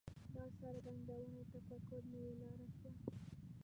دا 0.33 0.43
څرګندونه 0.59 1.27
د 1.51 1.51
تفکر 1.51 2.01
نوې 2.11 2.31
لاره 2.39 2.65
شوه. 2.77 2.91